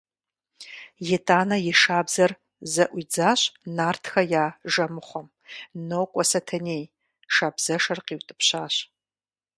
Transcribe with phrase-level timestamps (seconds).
[1.15, 2.31] Итӏанэ и шабзэр
[2.73, 3.41] зэӏуидзащ
[3.75, 5.27] нартхэ я жэмыхъуэм:–
[5.87, 6.83] Нокӏуэ, Сэтэней!–
[7.33, 8.75] шабзэшэр къиутӏыпщащ.